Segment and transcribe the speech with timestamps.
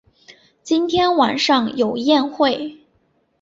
[0.63, 2.79] 今天晚上有宴会